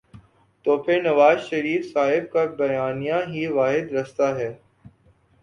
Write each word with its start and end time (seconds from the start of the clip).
تو 0.65 0.77
پھر 0.77 1.01
نوازشریف 1.03 1.85
صاحب 1.93 2.31
کا 2.31 2.45
بیانیہ 2.57 3.19
ہی 3.27 3.45
واحد 3.49 3.91
راستہ 3.91 4.33
ہے۔ 4.37 4.51